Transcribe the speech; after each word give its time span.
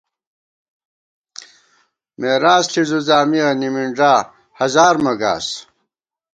مېراث 2.19 2.65
ݪی 2.71 2.83
زُوزامِیہ، 2.89 3.47
نِمِنݮا 3.59 4.13
ہزار 4.59 4.95
مہ 5.03 5.13
گاس 5.21 5.47